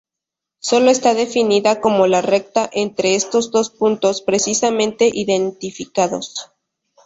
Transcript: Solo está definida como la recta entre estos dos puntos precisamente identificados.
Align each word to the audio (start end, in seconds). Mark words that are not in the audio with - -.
Solo 0.57 0.89
está 0.89 1.13
definida 1.13 1.79
como 1.79 2.07
la 2.07 2.23
recta 2.23 2.67
entre 2.73 3.13
estos 3.13 3.51
dos 3.51 3.69
puntos 3.69 4.23
precisamente 4.23 5.11
identificados. 5.13 6.51